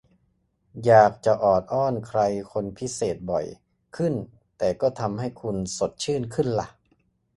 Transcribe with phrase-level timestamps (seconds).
[0.85, 2.19] อยากจะออดอ้อนใคร
[2.51, 3.45] คนพิเศษบ่อย
[3.95, 4.13] ขึ้น
[4.57, 6.67] แต่ก็ทำให้คุณสดชื่นขึ้นล่ะ